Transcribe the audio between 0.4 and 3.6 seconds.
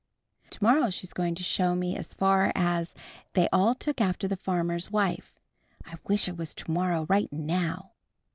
"To morrow she's going to show me as far as 'They